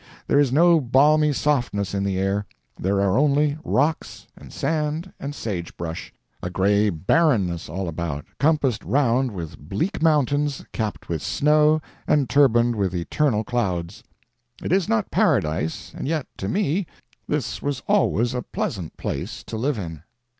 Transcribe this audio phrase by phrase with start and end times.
[0.25, 2.47] There is no balmy softness in the air.
[2.75, 9.59] There are only rocks, and sand, and sagebrush—a gray barrenness all about, compassed round with
[9.59, 14.01] bleak mountains, capped with snow and turbaned with eternal clouds.
[14.63, 16.87] It is not Paradise, and yet, to me,
[17.27, 20.01] this was always a pleasant place to live in.